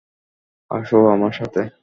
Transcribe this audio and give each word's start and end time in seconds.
আসো 0.71 0.97
আমার 1.07 1.33
সাথে। 1.33 1.61